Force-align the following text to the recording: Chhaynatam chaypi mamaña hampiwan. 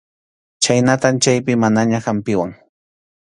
Chhaynatam 0.63 1.15
chaypi 1.23 1.53
mamaña 1.63 1.99
hampiwan. 2.05 2.51